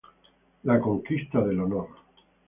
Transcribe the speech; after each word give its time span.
La 0.63 0.79
Conquista 0.79 1.41
Del 1.45 1.59
Honor 1.59 1.87